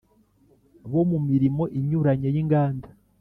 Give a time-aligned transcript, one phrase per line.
[0.91, 2.87] Bo mu mirimo inyuranye y inganda